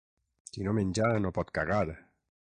Qui 0.53 0.63
no 0.67 0.71
menja 0.77 1.09
no 1.25 1.31
pot 1.35 1.51
cagar. 1.59 1.83